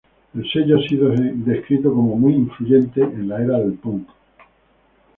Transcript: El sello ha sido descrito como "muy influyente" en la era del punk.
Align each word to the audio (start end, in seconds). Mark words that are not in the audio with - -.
El 0.33 0.47
sello 0.51 0.79
ha 0.79 0.87
sido 0.89 1.09
descrito 1.11 1.93
como 1.93 2.15
"muy 2.15 2.33
influyente" 2.33 3.01
en 3.03 3.29
la 3.29 3.39
era 3.39 3.59
del 3.59 3.73
punk. 3.73 4.09